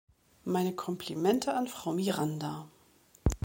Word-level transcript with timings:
Meine 0.45 0.73
Komplimente 0.73 1.53
an 1.53 1.67
Frau 1.67 1.93
Miranda. 1.93 2.67